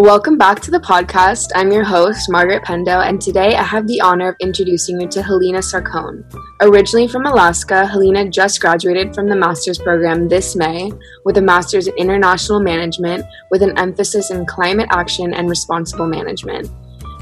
[0.00, 1.50] Welcome back to the podcast.
[1.54, 5.22] I'm your host, Margaret Pendo, and today I have the honor of introducing you to
[5.22, 6.24] Helena Sarcone.
[6.62, 10.90] Originally from Alaska, Helena just graduated from the master's program this May
[11.26, 16.70] with a master's in international management with an emphasis in climate action and responsible management.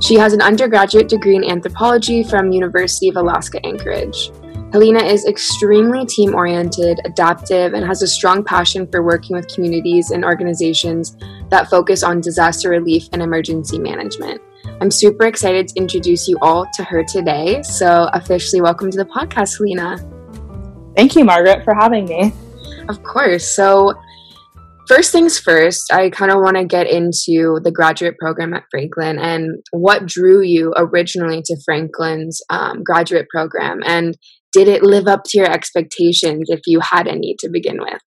[0.00, 4.30] She has an undergraduate degree in anthropology from University of Alaska Anchorage.
[4.70, 10.10] Helena is extremely team oriented, adaptive, and has a strong passion for working with communities
[10.10, 11.16] and organizations
[11.48, 14.42] that focus on disaster relief and emergency management.
[14.82, 17.62] I'm super excited to introduce you all to her today.
[17.62, 19.96] So, officially, welcome to the podcast, Helena.
[20.94, 22.34] Thank you, Margaret, for having me.
[22.90, 23.48] Of course.
[23.56, 23.94] So,
[24.86, 29.18] first things first, I kind of want to get into the graduate program at Franklin
[29.18, 33.80] and what drew you originally to Franklin's um, graduate program.
[33.86, 34.14] And
[34.52, 38.00] did it live up to your expectations if you had any to begin with?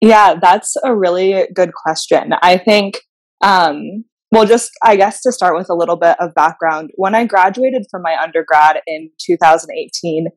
[0.00, 2.32] Yeah, that's a really good question.
[2.42, 3.00] I think,
[3.42, 7.26] um, well, just I guess to start with a little bit of background, when I
[7.26, 10.28] graduated from my undergrad in 2018,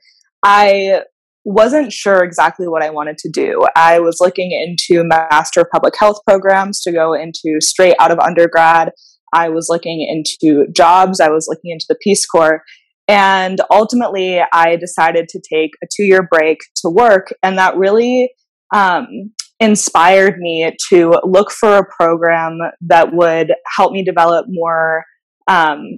[0.43, 1.03] I
[1.45, 3.65] wasn't sure exactly what I wanted to do.
[3.75, 8.19] I was looking into master of public health programs to go into straight out of
[8.19, 8.91] undergrad.
[9.33, 11.19] I was looking into jobs.
[11.19, 12.61] I was looking into the Peace Corps.
[13.07, 17.33] And ultimately, I decided to take a two year break to work.
[17.41, 18.29] And that really
[18.73, 19.07] um,
[19.59, 25.03] inspired me to look for a program that would help me develop more.
[25.47, 25.97] Um,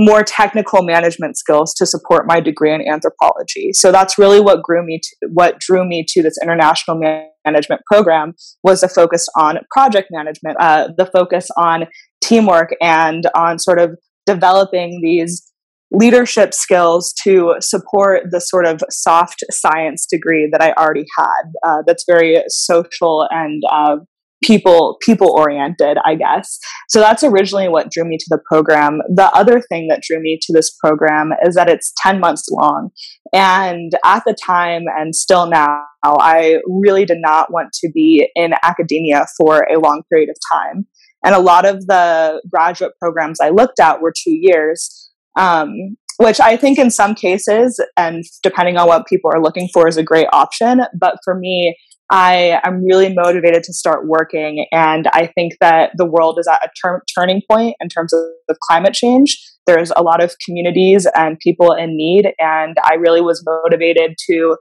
[0.00, 3.72] more technical management skills to support my degree in anthropology.
[3.72, 7.00] So that's really what grew me to, what drew me to this international
[7.44, 11.86] management program was the focus on project management, uh, the focus on
[12.22, 15.47] teamwork and on sort of developing these
[15.90, 21.52] leadership skills to support the sort of soft science degree that I already had.
[21.66, 23.96] Uh, that's very social and uh,
[24.42, 26.58] people people oriented, I guess.
[26.88, 29.00] So that's originally what drew me to the program.
[29.08, 32.90] The other thing that drew me to this program is that it's ten months long,
[33.32, 38.52] and at the time and still now, I really did not want to be in
[38.62, 40.86] academia for a long period of time.
[41.24, 45.07] And a lot of the graduate programs I looked at were two years
[45.38, 49.88] um, which I think in some cases, and depending on what people are looking for,
[49.88, 50.80] is a great option.
[50.98, 51.76] But for me,
[52.10, 56.60] I am really motivated to start working, and I think that the world is at
[56.64, 58.20] a ter- turning point in terms of,
[58.66, 59.38] climate change.
[59.66, 64.56] There's a lot of communities and people in need, and I really was motivated to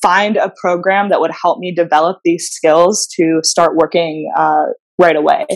[0.00, 4.66] find a program that would help me develop these skills to start working uh,
[4.98, 5.46] right away.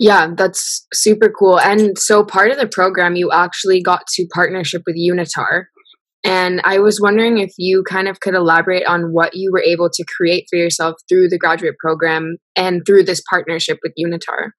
[0.00, 1.60] Yeah, that's super cool.
[1.60, 5.64] And so part of the program, you actually got to partnership with Unitar.
[6.24, 9.90] And I was wondering if you kind of could elaborate on what you were able
[9.90, 14.52] to create for yourself through the graduate program and through this partnership with Unitar.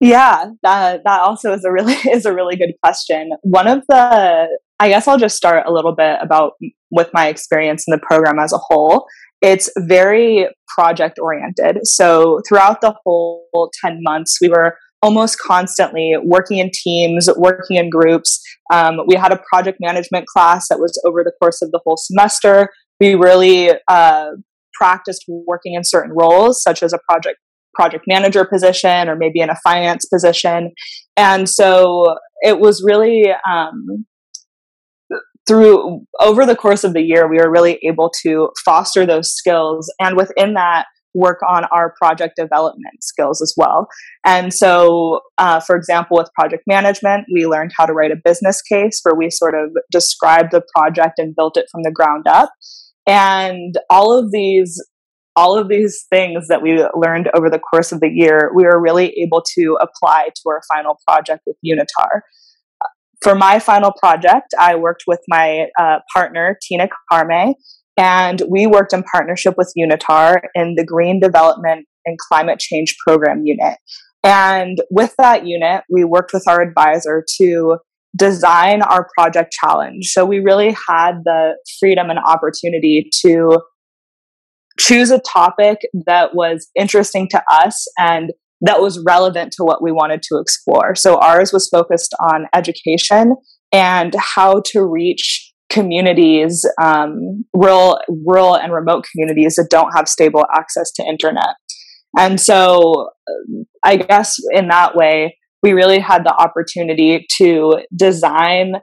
[0.00, 3.32] Yeah, that that also is a really is a really good question.
[3.42, 4.48] One of the
[4.80, 6.54] I guess I'll just start a little bit about
[6.90, 9.06] with my experience in the program as a whole
[9.40, 11.78] it's very project oriented.
[11.84, 17.88] So throughout the whole 10 months, we were almost constantly working in teams, working in
[17.88, 18.40] groups.
[18.70, 21.96] Um, we had a project management class that was over the course of the whole
[21.96, 22.68] semester.
[23.00, 24.30] We really uh,
[24.74, 27.38] practiced working in certain roles, such as a project
[27.72, 30.72] project manager position or maybe in a finance position.
[31.16, 34.04] And so it was really um,
[35.46, 39.92] through over the course of the year, we were really able to foster those skills
[40.00, 43.88] and within that, work on our project development skills as well.
[44.24, 48.62] And so, uh, for example, with project management, we learned how to write a business
[48.62, 52.52] case where we sort of described the project and built it from the ground up.
[53.06, 54.80] And all of these
[55.36, 58.80] all of these things that we learned over the course of the year, we were
[58.80, 62.22] really able to apply to our final project with Unitar
[63.22, 67.54] for my final project, I worked with my uh, partner, Tina Carme,
[67.96, 73.42] and we worked in partnership with Unitar in the Green Development and Climate Change Program
[73.44, 73.76] unit.
[74.22, 77.78] And with that unit, we worked with our advisor to
[78.16, 80.06] design our project challenge.
[80.06, 83.60] So we really had the freedom and opportunity to
[84.78, 89.92] choose a topic that was interesting to us and that was relevant to what we
[89.92, 90.94] wanted to explore.
[90.94, 93.36] So ours was focused on education
[93.72, 100.44] and how to reach communities, um, rural, rural and remote communities that don't have stable
[100.54, 101.54] access to internet.
[102.18, 103.10] And so
[103.84, 108.74] I guess in that way, we really had the opportunity to design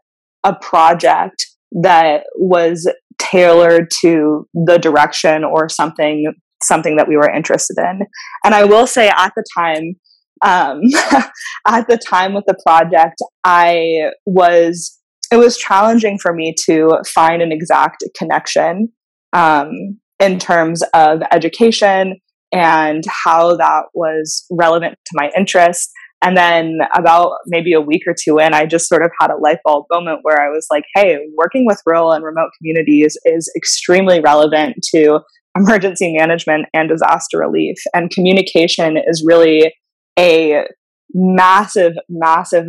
[0.43, 1.45] a project
[1.83, 8.01] that was tailored to the direction or something something that we were interested in.
[8.43, 9.95] And I will say at the time,
[10.43, 10.81] um,
[11.67, 14.97] at the time with the project, I was,
[15.31, 18.89] it was challenging for me to find an exact connection
[19.33, 19.71] um,
[20.19, 22.19] in terms of education
[22.51, 25.91] and how that was relevant to my interests.
[26.23, 29.37] And then about maybe a week or two in, I just sort of had a
[29.37, 33.51] light bulb moment where I was like, hey, working with rural and remote communities is
[33.55, 35.19] extremely relevant to
[35.57, 37.77] emergency management and disaster relief.
[37.93, 39.73] And communication is really
[40.17, 40.65] a
[41.13, 42.65] massive, massive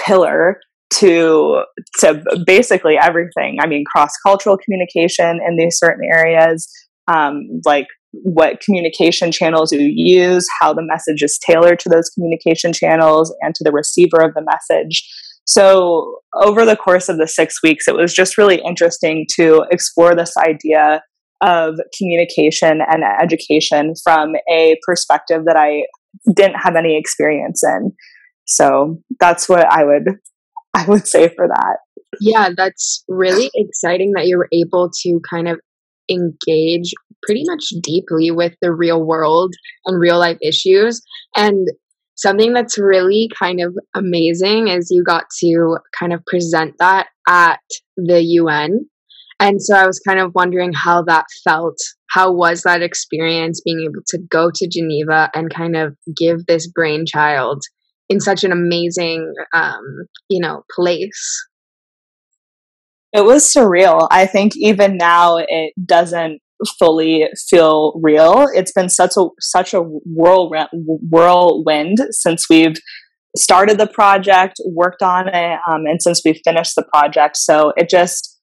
[0.00, 0.58] pillar
[0.94, 1.62] to
[1.98, 3.58] to basically everything.
[3.60, 6.68] I mean, cross cultural communication in these certain areas,
[7.08, 12.72] um, like what communication channels you use, how the message is tailored to those communication
[12.72, 15.08] channels and to the receiver of the message.
[15.46, 20.14] So, over the course of the six weeks, it was just really interesting to explore
[20.14, 21.02] this idea
[21.44, 25.84] of communication and education from a perspective that I
[26.34, 27.92] didn't have any experience in.
[28.46, 30.04] So, that's what I would
[30.74, 31.76] I would say for that.
[32.20, 35.60] Yeah, that's really exciting that you were able to kind of
[36.10, 36.92] engage
[37.24, 39.54] pretty much deeply with the real world
[39.86, 41.00] and real life issues.
[41.36, 41.68] And
[42.16, 47.60] something that's really kind of amazing is you got to kind of present that at
[47.96, 48.86] the UN.
[49.40, 51.76] And so I was kind of wondering how that felt.
[52.10, 56.68] How was that experience being able to go to Geneva and kind of give this
[56.68, 57.62] brainchild
[58.08, 59.82] in such an amazing, um,
[60.28, 61.46] you know, place?
[63.12, 64.08] It was surreal.
[64.10, 66.40] I think even now it doesn't
[66.78, 68.46] fully feel real.
[68.54, 72.76] It's been such a such a whirlwind, whirlwind since we've
[73.36, 77.36] started the project, worked on it, um, and since we finished the project.
[77.36, 78.33] So it just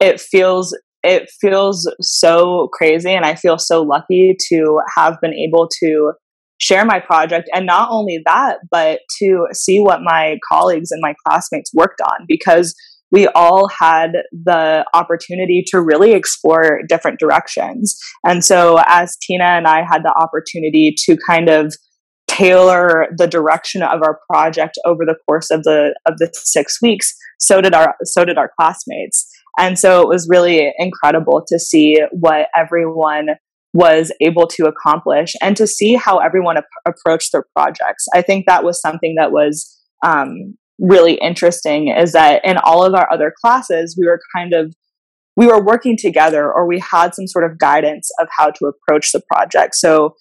[0.00, 5.68] it feels it feels so crazy, and I feel so lucky to have been able
[5.80, 6.12] to
[6.60, 11.14] share my project and not only that but to see what my colleagues and my
[11.24, 12.74] classmates worked on because
[13.10, 17.98] we all had the opportunity to really explore different directions.
[18.26, 21.74] And so, as Tina and I had the opportunity to kind of
[22.26, 27.14] tailor the direction of our project over the course of the of the six weeks,
[27.40, 29.26] so did our so did our classmates.
[29.58, 33.30] And so it was really incredible to see what everyone
[33.74, 38.06] was able to accomplish and to see how everyone ap- approached their projects.
[38.14, 42.94] I think that was something that was um, really interesting is that in all of
[42.94, 44.74] our other classes, we were kind of
[45.36, 49.12] we were working together or we had some sort of guidance of how to approach
[49.12, 49.76] the project.
[49.76, 50.16] So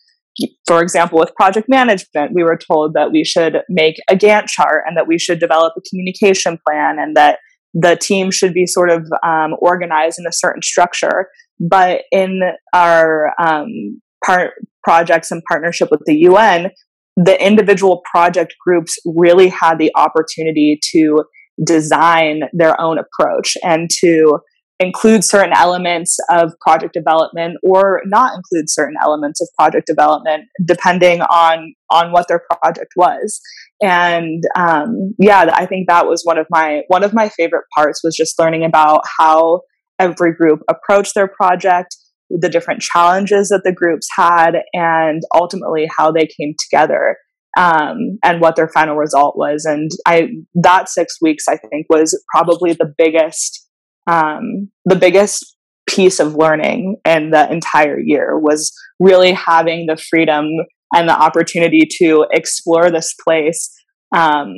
[0.68, 4.84] for example, with project management, we were told that we should make a Gantt chart
[4.86, 7.40] and that we should develop a communication plan and that
[7.80, 11.28] the team should be sort of um, organized in a certain structure.
[11.60, 12.42] But in
[12.74, 14.54] our um, part
[14.84, 16.72] projects in partnership with the UN,
[17.16, 21.24] the individual project groups really had the opportunity to
[21.64, 24.40] design their own approach and to
[24.80, 31.22] include certain elements of project development or not include certain elements of project development depending
[31.22, 33.40] on on what their project was
[33.82, 38.04] and um, yeah i think that was one of my one of my favorite parts
[38.04, 39.62] was just learning about how
[40.00, 41.96] every group approached their project
[42.30, 47.18] the different challenges that the groups had and ultimately how they came together
[47.58, 49.66] um, and what their final result was.
[49.66, 53.67] And I that six weeks I think was probably the biggest
[54.08, 60.46] um, the biggest piece of learning in the entire year was really having the freedom
[60.94, 63.70] and the opportunity to explore this place
[64.16, 64.54] um,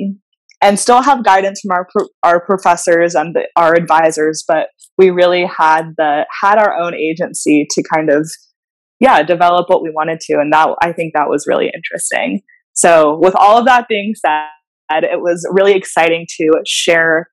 [0.62, 1.86] and still have guidance from our
[2.22, 7.66] our professors and the, our advisors but we really had the had our own agency
[7.70, 8.30] to kind of
[8.98, 12.40] yeah develop what we wanted to and that i think that was really interesting.
[12.72, 17.28] So with all of that being said it was really exciting to share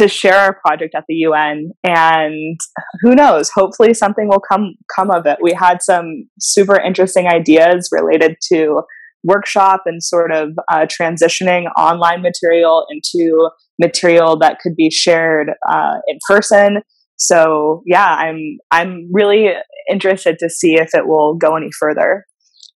[0.00, 2.58] to share our project at the UN and
[3.02, 5.38] who knows hopefully something will come come of it.
[5.42, 8.82] We had some super interesting ideas related to
[9.22, 15.96] workshop and sort of uh, transitioning online material into material that could be shared uh,
[16.08, 16.82] in person.
[17.18, 19.50] So yeah i'm i'm really
[19.90, 22.24] interested to see if it will go any further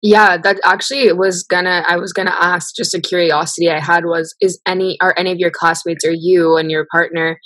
[0.04, 4.34] yeah that actually was gonna i was gonna ask just a curiosity i had was
[4.40, 7.38] is any are any of your classmates or you and your partner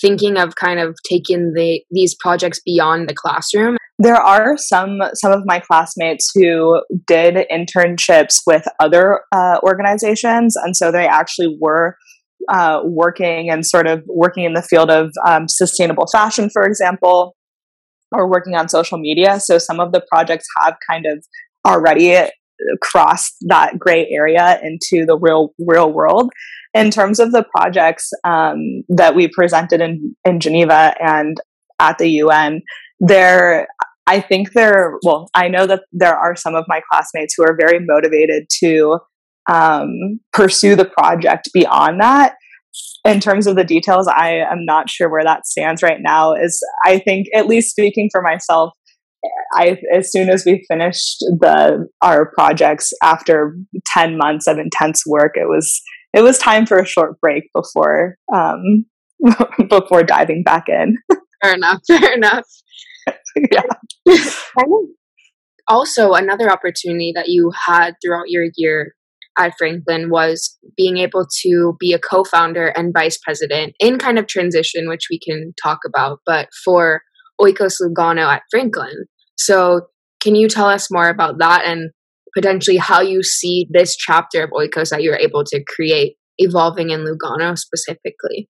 [0.00, 5.32] thinking of kind of taking the these projects beyond the classroom there are some some
[5.32, 11.96] of my classmates who did internships with other uh, organizations and so they actually were
[12.48, 17.34] uh, working and sort of working in the field of um, sustainable fashion for example
[18.12, 19.40] or working on social media.
[19.40, 21.24] So some of the projects have kind of
[21.66, 22.28] already
[22.80, 26.30] crossed that gray area into the real real world.
[26.72, 31.36] In terms of the projects um, that we presented in in Geneva and
[31.80, 32.62] at the UN,
[33.00, 33.66] there
[34.06, 37.56] I think there well I know that there are some of my classmates who are
[37.58, 38.98] very motivated to
[39.50, 42.34] um, pursue the project beyond that
[43.04, 46.32] in terms of the details, I am not sure where that stands right now.
[46.34, 48.72] Is I think, at least speaking for myself,
[49.54, 53.56] I as soon as we finished the our projects after
[53.94, 55.80] ten months of intense work, it was
[56.12, 58.86] it was time for a short break before um,
[59.68, 60.96] before diving back in.
[61.42, 61.80] Fair enough.
[61.86, 62.46] Fair enough.
[63.52, 63.62] yeah.
[65.68, 68.94] also, another opportunity that you had throughout your year
[69.36, 74.18] at Franklin was being able to be a co founder and vice president in kind
[74.18, 77.02] of transition, which we can talk about, but for
[77.40, 79.06] Oikos Lugano at Franklin.
[79.36, 79.82] So,
[80.20, 81.90] can you tell us more about that and
[82.34, 87.04] potentially how you see this chapter of Oikos that you're able to create evolving in
[87.04, 88.48] Lugano specifically?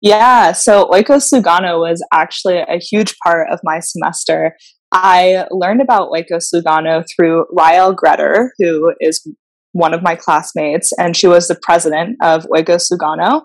[0.00, 4.56] Yeah, so Oikos Lugano was actually a huge part of my semester.
[4.92, 9.26] I learned about Oikos Lugano through Ryle Greder, who is
[9.72, 13.42] one of my classmates, and she was the president of Oikos Lugano.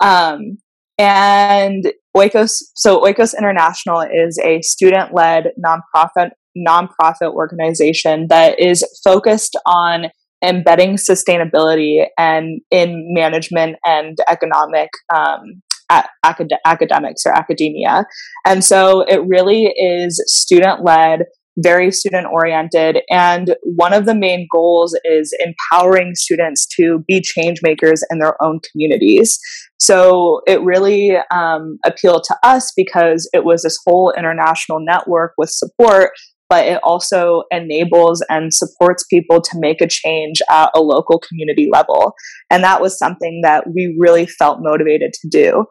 [0.00, 0.58] Um,
[0.98, 10.06] and Oikos, so Oikos International is a student-led nonprofit nonprofit organization that is focused on
[10.44, 18.04] embedding sustainability and in management and economic um, acad- academics or academia.
[18.46, 21.24] And so it really is student led
[21.58, 22.98] very student oriented.
[23.10, 28.34] And one of the main goals is empowering students to be change makers in their
[28.42, 29.38] own communities.
[29.78, 35.50] So it really um, appealed to us because it was this whole international network with
[35.50, 36.10] support.
[36.50, 41.68] But it also enables and supports people to make a change at a local community
[41.72, 42.12] level.
[42.50, 45.64] And that was something that we really felt motivated to do.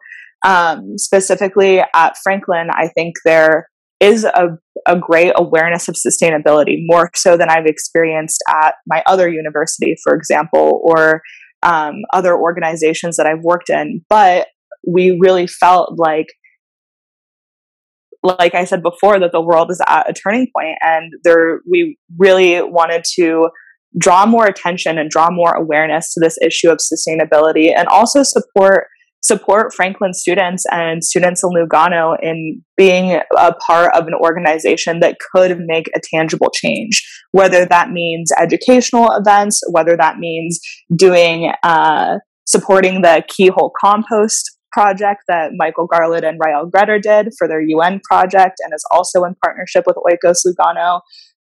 [0.44, 3.68] Um, specifically at Franklin, I think there
[4.00, 4.48] is a,
[4.86, 10.14] a great awareness of sustainability, more so than I've experienced at my other university, for
[10.14, 11.22] example, or
[11.62, 14.04] um, other organizations that I've worked in.
[14.08, 14.48] But
[14.86, 16.26] we really felt like
[18.22, 21.98] like I said before, that the world is at a turning point, and there we
[22.18, 23.50] really wanted to
[23.98, 28.86] draw more attention and draw more awareness to this issue of sustainability, and also support
[29.24, 35.16] support Franklin students and students in Lugano in being a part of an organization that
[35.32, 37.02] could make a tangible change,
[37.32, 40.60] whether that means educational events, whether that means
[40.94, 47.48] doing, uh, supporting the Keyhole Compost project that Michael Garland and Rael Greder did for
[47.48, 51.00] their UN project and is also in partnership with Oikos Lugano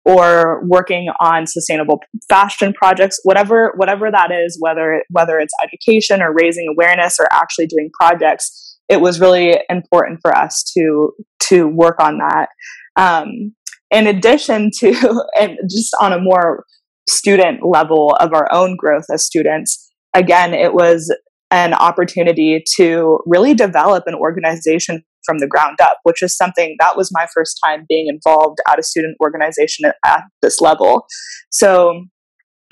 [0.06, 6.34] or working on sustainable fashion projects whatever whatever that is whether whether it's education or
[6.34, 11.12] raising awareness or actually doing projects it was really important for us to
[11.50, 12.50] to work on that.
[12.96, 13.54] Um,
[13.92, 16.66] in addition to and just on a more
[17.08, 21.16] student level of our own growth as students again it was
[21.50, 26.98] an opportunity to really develop an organization from the ground up, which is something that
[26.98, 31.06] was my first time being involved at a student organization at, at this level.
[31.52, 32.06] So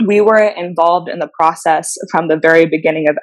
[0.05, 3.17] we were involved in the process from the very beginning of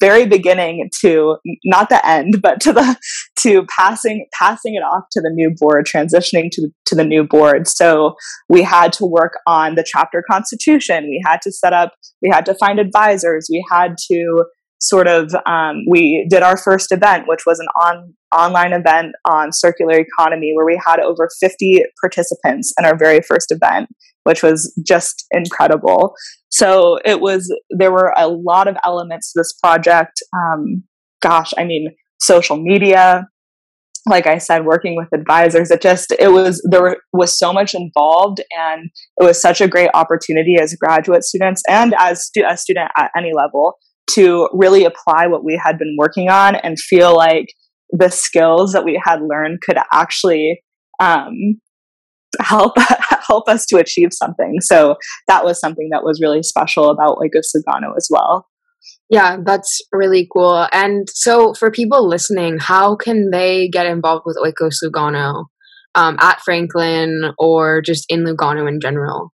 [0.00, 2.96] very beginning to not the end but to the
[3.38, 7.66] to passing passing it off to the new board transitioning to to the new board.
[7.66, 8.14] So
[8.48, 11.04] we had to work on the chapter constitution.
[11.04, 11.92] We had to set up
[12.22, 13.48] we had to find advisors.
[13.50, 14.44] We had to
[14.80, 19.52] sort of um, we did our first event which was an on online event on
[19.52, 23.88] circular economy where we had over 50 participants in our very first event
[24.24, 26.12] which was just incredible.
[26.48, 30.20] So it was there were a lot of elements to this project.
[30.36, 30.82] Um,
[31.20, 31.88] gosh i mean
[32.20, 33.26] social media
[34.06, 38.40] like i said working with advisors it just it was there was so much involved
[38.56, 38.90] and
[39.20, 43.10] it was such a great opportunity as graduate students and as stu- a student at
[43.16, 43.74] any level
[44.08, 47.46] to really apply what we had been working on and feel like
[47.90, 50.62] the skills that we had learned could actually
[51.00, 51.60] um,
[52.40, 52.74] help
[53.28, 54.56] help us to achieve something.
[54.60, 54.96] So
[55.28, 58.46] that was something that was really special about Oikos Lugano as well.
[59.08, 60.66] Yeah, that's really cool.
[60.72, 65.44] And so, for people listening, how can they get involved with Oikos Lugano
[65.94, 69.32] um, at Franklin or just in Lugano in general?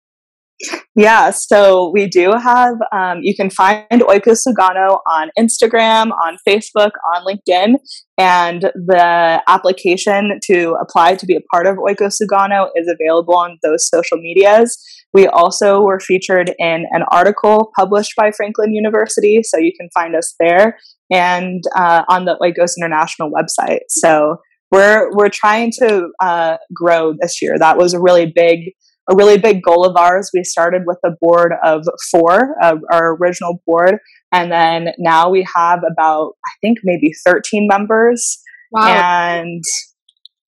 [0.94, 6.90] Yeah, so we do have, um, you can find Oikos Lugano on Instagram, on Facebook,
[7.14, 7.76] on LinkedIn,
[8.18, 13.58] and the application to apply to be a part of Oikos Lugano is available on
[13.62, 14.78] those social medias.
[15.14, 20.14] We also were featured in an article published by Franklin University, so you can find
[20.14, 20.78] us there,
[21.10, 23.80] and uh, on the Oikos International website.
[23.88, 24.36] So
[24.70, 27.58] we're we're trying to uh, grow this year.
[27.58, 28.72] That was a really big
[29.10, 30.30] a really big goal of ours.
[30.32, 33.98] We started with a board of four, uh, our original board,
[34.32, 38.38] and then now we have about, I think, maybe 13 members.
[38.70, 38.88] Wow.
[38.88, 39.62] And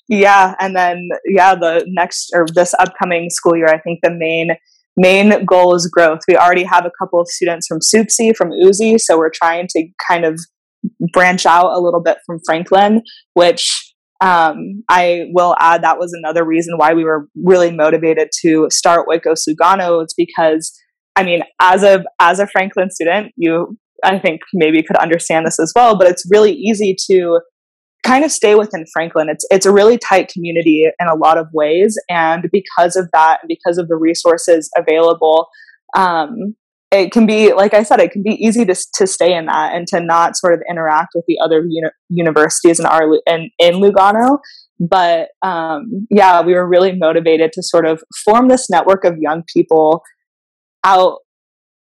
[0.08, 4.56] yeah, and then, yeah, the next or this upcoming school year, I think the main
[4.96, 6.20] main goal is growth.
[6.28, 9.88] We already have a couple of students from SUPSI, from USI, so we're trying to
[10.08, 10.38] kind of
[11.12, 16.44] branch out a little bit from Franklin, which um, I will add that was another
[16.44, 20.02] reason why we were really motivated to start Oikos Lugano.
[20.02, 20.72] It's because,
[21.16, 25.58] I mean, as a as a Franklin student, you I think maybe could understand this
[25.58, 27.40] as well, but it's really easy to
[28.04, 29.28] kind of stay within Franklin.
[29.28, 33.40] It's it's a really tight community in a lot of ways, and because of that,
[33.42, 35.48] and because of the resources available,
[35.96, 36.54] um,
[37.00, 39.74] it can be like i said it can be easy to, to stay in that
[39.74, 43.74] and to not sort of interact with the other uni- universities in our in, in
[43.74, 44.38] lugano.
[44.80, 49.44] But um, yeah we were really motivated to sort of form this network of young
[49.52, 50.02] people
[50.84, 51.18] out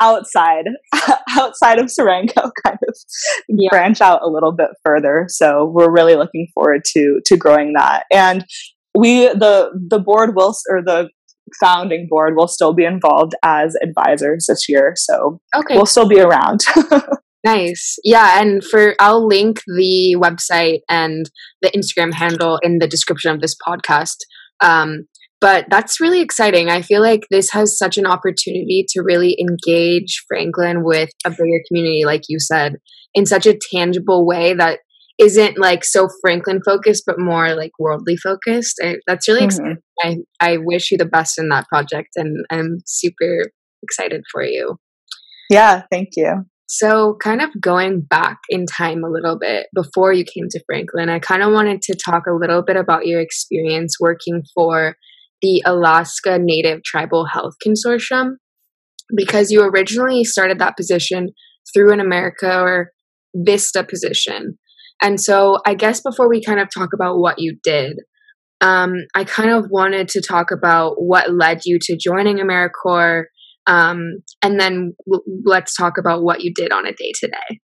[0.00, 0.64] outside
[1.38, 2.94] outside of Sorengo kind of
[3.48, 3.68] yeah.
[3.70, 5.26] branch out a little bit further.
[5.28, 8.04] So we're really looking forward to to growing that.
[8.12, 8.44] And
[8.96, 11.08] we the the board will or the
[11.58, 14.94] founding board will still be involved as advisors this year.
[14.96, 15.76] So okay.
[15.76, 16.60] we'll still be around.
[17.44, 17.96] nice.
[18.04, 18.40] Yeah.
[18.40, 21.30] And for, I'll link the website and
[21.62, 24.16] the Instagram handle in the description of this podcast.
[24.60, 25.06] Um,
[25.40, 26.68] but that's really exciting.
[26.68, 31.62] I feel like this has such an opportunity to really engage Franklin with a bigger
[31.66, 32.76] community, like you said,
[33.14, 34.80] in such a tangible way that
[35.20, 38.80] isn't like so Franklin focused, but more like worldly focused.
[38.82, 39.72] I, that's really mm-hmm.
[40.02, 40.24] exciting.
[40.40, 43.44] I, I wish you the best in that project and I'm super
[43.82, 44.76] excited for you.
[45.50, 46.44] Yeah, thank you.
[46.72, 51.08] So, kind of going back in time a little bit before you came to Franklin,
[51.08, 54.94] I kind of wanted to talk a little bit about your experience working for
[55.42, 58.34] the Alaska Native Tribal Health Consortium
[59.16, 61.30] because you originally started that position
[61.74, 62.86] through an AmeriCorps
[63.34, 64.58] Vista position.
[65.02, 67.98] And so, I guess before we kind of talk about what you did,
[68.60, 73.24] um, I kind of wanted to talk about what led you to joining AmeriCorps,
[73.66, 77.60] um, and then w- let's talk about what you did on a day to day.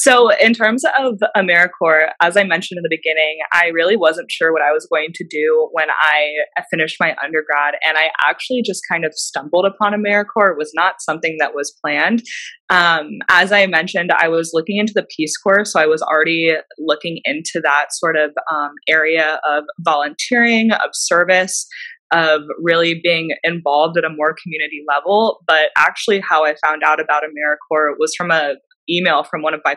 [0.00, 4.52] So, in terms of AmeriCorps, as I mentioned in the beginning, I really wasn't sure
[4.52, 6.34] what I was going to do when I
[6.70, 7.74] finished my undergrad.
[7.84, 10.52] And I actually just kind of stumbled upon AmeriCorps.
[10.52, 12.22] It was not something that was planned.
[12.70, 15.64] Um, as I mentioned, I was looking into the Peace Corps.
[15.64, 21.66] So, I was already looking into that sort of um, area of volunteering, of service
[22.10, 25.40] of really being involved at a more community level.
[25.46, 28.54] But actually, how I found out about AmeriCorps was from a,
[28.90, 29.76] email from one of my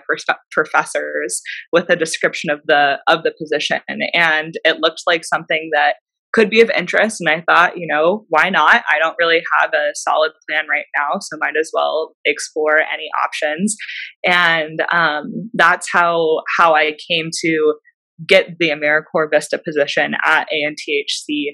[0.52, 3.80] professors with a description of the of the position
[4.14, 5.96] and it looked like something that
[6.34, 8.84] could be of interest and i thought you know why not?
[8.90, 13.10] I don't really have a solid plan right now so might as well explore any
[13.24, 13.76] options
[14.26, 17.74] and um, that's how how i came to
[18.28, 21.46] get the americorps vista position at anthc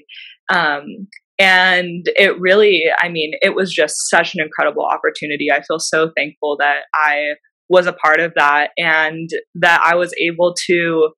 [0.50, 5.48] um, and it really i mean it was just such an incredible opportunity.
[5.52, 7.34] I feel so thankful that i
[7.68, 11.10] was a part of that and that I was able to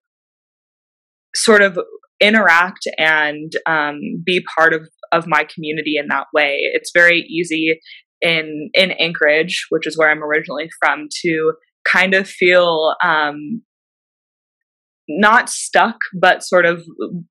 [1.34, 1.78] sort of
[2.20, 6.58] interact and um, be part of, of my community in that way.
[6.74, 7.78] It's very easy
[8.20, 11.52] in in Anchorage, which is where I'm originally from, to
[11.90, 13.62] kind of feel um,
[15.08, 16.84] not stuck, but sort of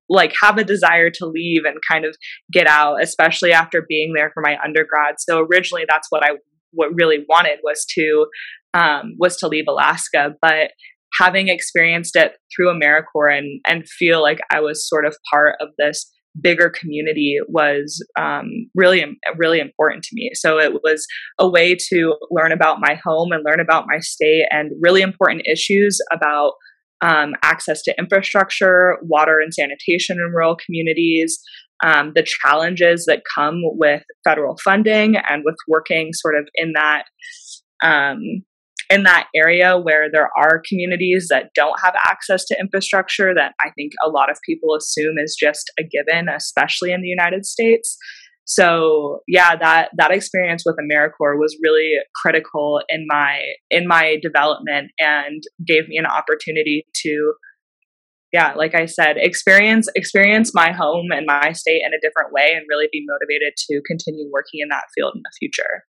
[0.08, 2.16] like have a desire to leave and kind of
[2.52, 5.16] get out, especially after being there for my undergrad.
[5.18, 6.32] So originally, that's what I
[6.72, 8.26] what really wanted was to
[8.74, 10.70] um, was to leave Alaska, but
[11.18, 15.68] having experienced it through AmeriCorps and and feel like I was sort of part of
[15.78, 19.04] this bigger community was um, really
[19.36, 20.30] really important to me.
[20.34, 21.06] So it was
[21.38, 25.42] a way to learn about my home and learn about my state and really important
[25.50, 26.52] issues about
[27.02, 31.40] um, access to infrastructure, water and sanitation in rural communities,
[31.84, 37.04] um, the challenges that come with federal funding and with working sort of in that
[37.82, 38.20] um,
[38.90, 43.70] in that area where there are communities that don't have access to infrastructure that I
[43.76, 47.96] think a lot of people assume is just a given, especially in the United States.
[48.46, 53.40] So yeah, that that experience with AmeriCorps was really critical in my
[53.70, 57.34] in my development and gave me an opportunity to
[58.32, 62.52] yeah, like I said, experience experience my home and my state in a different way
[62.54, 65.84] and really be motivated to continue working in that field in the future.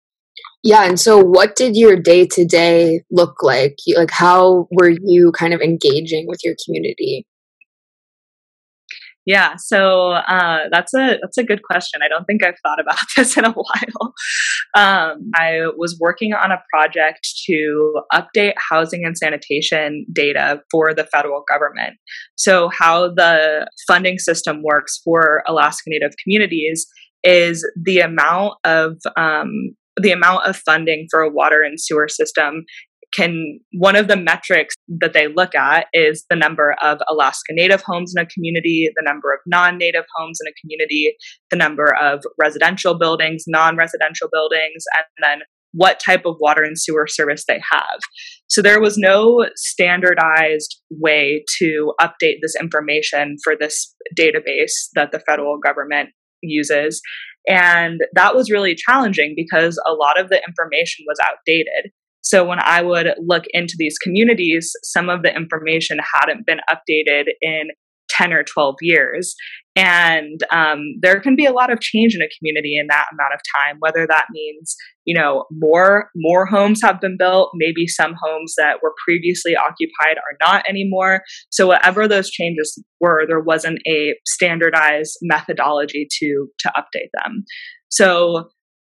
[0.64, 3.78] Yeah, and so what did your day to day look like?
[3.96, 7.28] Like how were you kind of engaging with your community?
[9.26, 12.02] Yeah, so uh, that's a that's a good question.
[12.04, 14.14] I don't think I've thought about this in a while.
[14.76, 21.06] Um, I was working on a project to update housing and sanitation data for the
[21.06, 21.98] federal government.
[22.36, 26.88] So how the funding system works for Alaska Native communities
[27.24, 32.64] is the amount of um, the amount of funding for a water and sewer system
[33.14, 37.82] can one of the metrics that they look at is the number of Alaska Native
[37.82, 41.16] homes in a community, the number of non Native homes in a community,
[41.50, 45.40] the number of residential buildings, non residential buildings, and then
[45.74, 48.00] what type of water and sewer service they have.
[48.48, 55.20] So there was no standardized way to update this information for this database that the
[55.20, 56.10] federal government
[56.42, 57.02] uses.
[57.48, 61.92] And that was really challenging because a lot of the information was outdated.
[62.22, 67.26] So when I would look into these communities, some of the information hadn't been updated
[67.42, 67.70] in
[68.10, 69.36] 10 or 12 years.
[69.76, 73.34] And um, there can be a lot of change in a community in that amount
[73.34, 78.14] of time, whether that means, you know, more, more homes have been built, maybe some
[78.22, 81.22] homes that were previously occupied are not anymore.
[81.52, 87.46] So whatever those changes were, there wasn't a standardized methodology to, to update them.
[87.90, 88.50] So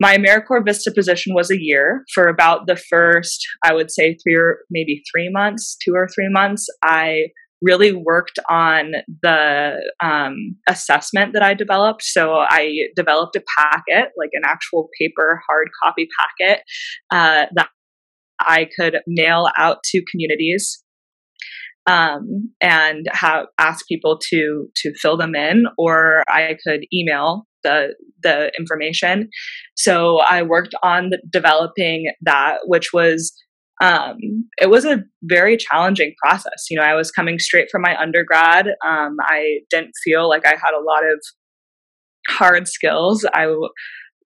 [0.03, 2.05] my AmeriCorps Vista position was a year.
[2.12, 6.29] For about the first, I would say, three or maybe three months, two or three
[6.29, 7.29] months, I
[7.62, 12.03] really worked on the um, assessment that I developed.
[12.03, 16.62] So I developed a packet, like an actual paper hard copy packet
[17.12, 17.69] uh, that
[18.41, 20.83] I could mail out to communities
[21.88, 27.94] um, and have ask people to to fill them in, or I could email the
[28.22, 29.29] the information.
[29.77, 33.33] So I worked on the, developing that, which was
[33.83, 34.16] um,
[34.61, 36.66] it was a very challenging process.
[36.70, 38.68] You know, I was coming straight from my undergrad.
[38.87, 41.20] Um, I didn't feel like I had a lot of
[42.29, 43.27] hard skills.
[43.35, 43.53] I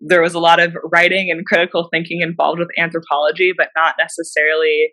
[0.01, 4.93] there was a lot of writing and critical thinking involved with anthropology, but not necessarily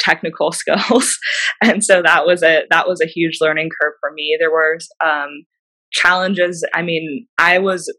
[0.00, 1.16] technical skills.
[1.62, 4.36] and so that was a that was a huge learning curve for me.
[4.38, 5.44] There was um,
[5.92, 6.64] challenges.
[6.74, 7.92] I mean, I was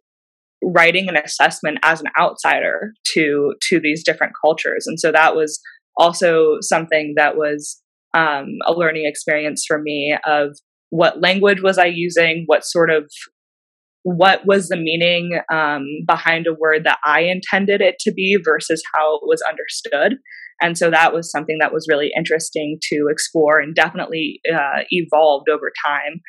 [0.64, 5.60] writing an assessment as an outsider to to these different cultures, and so that was
[5.98, 7.82] also something that was
[8.14, 10.58] um, a learning experience for me of
[10.90, 13.10] what language was I using, what sort of
[14.04, 18.84] what was the meaning um, behind a word that I intended it to be versus
[18.94, 20.18] how it was understood.
[20.62, 25.48] And so that was something that was really interesting to explore and definitely uh, evolved
[25.50, 26.22] over time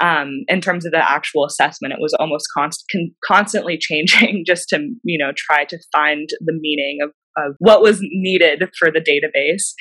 [0.00, 4.68] um, in terms of the actual assessment, it was almost const- con- constantly changing just
[4.70, 9.00] to, you know, try to find the meaning of, of what was needed for the
[9.00, 9.72] database.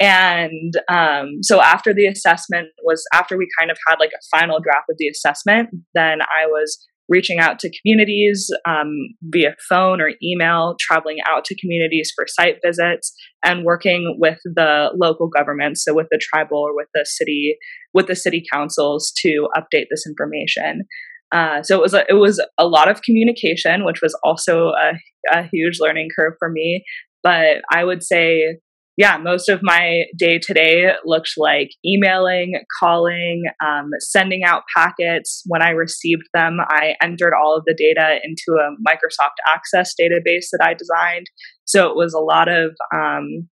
[0.00, 4.60] And um, so after the assessment was, after we kind of had like a final
[4.60, 8.90] draft of the assessment, then I was reaching out to communities um,
[9.22, 13.12] via phone or email, traveling out to communities for site visits,
[13.44, 17.56] and working with the local governments, so with the tribal or with the city,
[17.94, 20.82] with the city councils to update this information.
[21.30, 24.92] Uh, so it was a, it was a lot of communication, which was also a,
[25.32, 26.84] a huge learning curve for me.
[27.22, 28.58] But I would say
[28.98, 35.44] yeah, most of my day today looked like emailing, calling, um, sending out packets.
[35.46, 40.46] When I received them, I entered all of the data into a Microsoft Access database
[40.50, 41.26] that I designed.
[41.64, 43.48] So it was a lot of, um,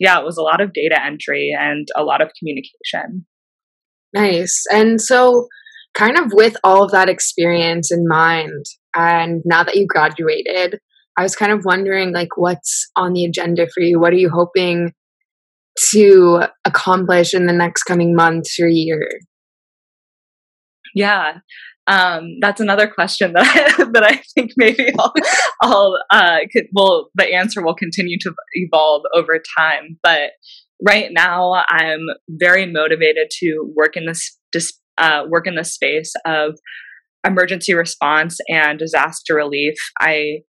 [0.00, 3.26] yeah, it was a lot of data entry and a lot of communication.
[4.12, 4.64] Nice.
[4.72, 5.46] And so,
[5.94, 8.64] kind of with all of that experience in mind,
[8.96, 10.80] and now that you graduated,
[11.20, 14.00] I was kind of wondering like what's on the agenda for you?
[14.00, 14.94] What are you hoping
[15.90, 19.06] to accomplish in the next coming months or year?
[20.94, 21.40] Yeah.
[21.86, 25.12] Um, that's another question that I, that I think maybe I'll,
[25.60, 26.38] I'll uh,
[26.72, 29.98] will the answer will continue to evolve over time.
[30.02, 30.30] But
[30.82, 36.58] right now, I'm very motivated to work in this uh, work in the space of
[37.26, 39.74] emergency response and disaster relief.
[39.98, 40.44] I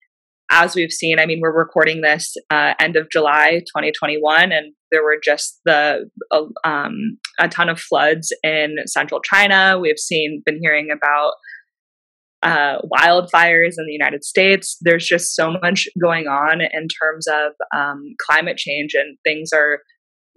[0.51, 5.01] as we've seen, I mean, we're recording this uh, end of July 2021, and there
[5.01, 9.79] were just the uh, um, a ton of floods in central China.
[9.81, 11.31] We've seen, been hearing about
[12.43, 14.77] uh, wildfires in the United States.
[14.81, 19.79] There's just so much going on in terms of um, climate change, and things are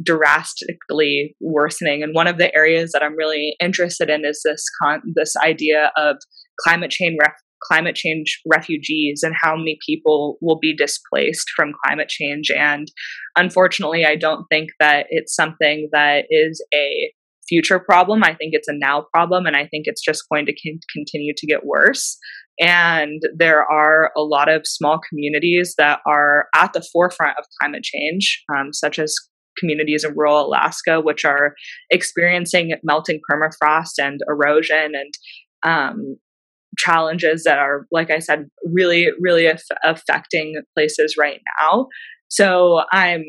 [0.03, 2.03] drastically worsening.
[2.03, 5.91] And one of the areas that I'm really interested in is this con- this idea
[5.97, 6.17] of
[6.61, 7.33] climate change ref-
[7.65, 12.51] climate change refugees and how many people will be displaced from climate change.
[12.51, 12.89] And
[13.37, 17.13] unfortunately, I don't think that it's something that is a
[17.49, 18.25] future problem.
[18.25, 21.35] I think it's a now problem, and I think it's just going to c- continue
[21.37, 22.17] to get worse.
[22.61, 27.83] And there are a lot of small communities that are at the forefront of climate
[27.83, 29.15] change, um, such as
[29.59, 31.55] communities in rural Alaska, which are
[31.91, 35.15] experiencing melting permafrost and erosion and
[35.65, 36.17] um,
[36.79, 41.89] challenges that are, like I said, really, really af- affecting places right now.
[42.29, 43.25] So I'm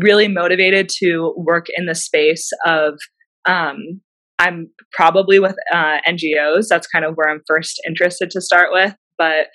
[0.00, 2.98] really motivated to work in the space of
[3.46, 4.00] um,
[4.38, 8.94] i'm probably with uh, ngos that's kind of where i'm first interested to start with
[9.18, 9.48] but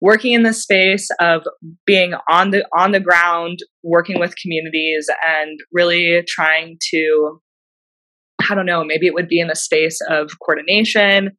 [0.00, 1.42] working in the space of
[1.86, 7.40] being on the on the ground working with communities and really trying to
[8.50, 11.30] i don't know maybe it would be in the space of coordination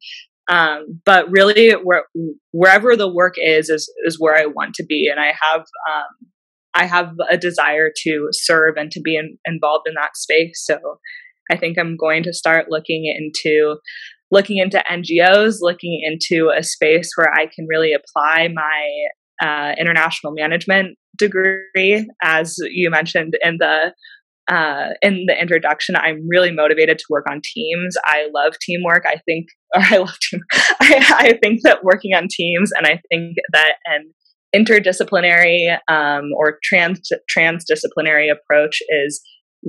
[0.48, 2.04] um, but really where,
[2.52, 6.28] wherever the work is is is where i want to be and i have um,
[6.76, 10.62] I have a desire to serve and to be in, involved in that space.
[10.62, 10.78] So
[11.50, 13.76] I think I'm going to start looking into
[14.30, 18.88] looking into NGOs, looking into a space where I can really apply my
[19.42, 22.06] uh, international management degree.
[22.22, 23.94] As you mentioned in the
[24.48, 27.96] uh, in the introduction, I'm really motivated to work on teams.
[28.04, 29.04] I love teamwork.
[29.06, 30.40] I think, or I love team.
[30.80, 34.12] I, I think that working on teams, and I think that an
[34.54, 39.20] interdisciplinary um, or trans transdisciplinary approach is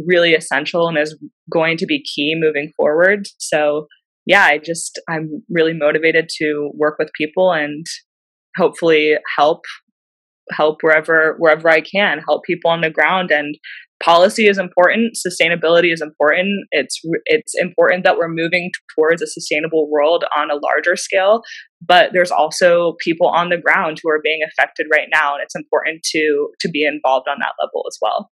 [0.06, 1.18] really essential and is
[1.52, 3.28] going to be key moving forward.
[3.40, 3.88] So,
[4.26, 7.86] yeah, I just, I'm really motivated to work with people and
[8.58, 9.62] hopefully help
[10.52, 13.56] help wherever wherever I can help people on the ground and
[14.04, 19.90] policy is important sustainability is important it's it's important that we're moving towards a sustainable
[19.90, 21.42] world on a larger scale
[21.82, 25.56] but there's also people on the ground who are being affected right now and it's
[25.56, 28.30] important to to be involved on that level as well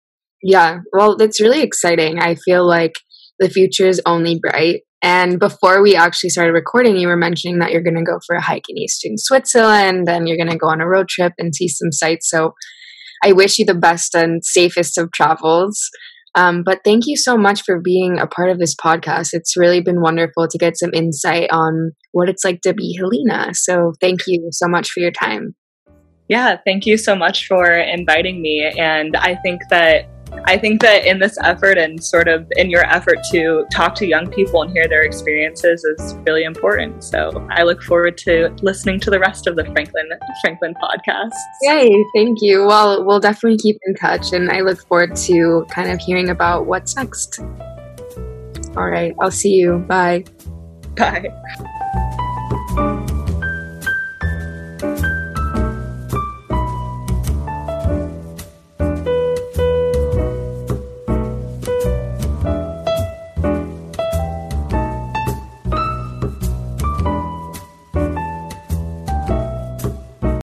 [0.42, 2.20] yeah, well, that's really exciting.
[2.20, 2.94] I feel like
[3.40, 4.82] the future is only bright.
[5.02, 8.36] And before we actually started recording, you were mentioning that you're going to go for
[8.36, 11.56] a hike in eastern Switzerland and you're going to go on a road trip and
[11.56, 12.30] see some sights.
[12.30, 12.54] So
[13.24, 15.80] I wish you the best and safest of travels.
[16.36, 19.30] Um, but thank you so much for being a part of this podcast.
[19.34, 23.50] It's really been wonderful to get some insight on what it's like to be Helena.
[23.54, 25.56] So thank you so much for your time.
[26.28, 28.72] Yeah, thank you so much for inviting me.
[28.78, 30.08] And I think that
[30.46, 34.08] I think that in this effort and sort of in your effort to talk to
[34.08, 37.04] young people and hear their experiences is really important.
[37.04, 40.10] So I look forward to listening to the rest of the Franklin
[40.42, 41.34] Franklin podcast.
[41.62, 42.66] Yay, thank you.
[42.66, 46.66] Well, we'll definitely keep in touch and I look forward to kind of hearing about
[46.66, 47.40] what's next.
[48.76, 49.80] All right, I'll see you.
[49.80, 50.26] Bye.
[50.96, 51.66] Bye.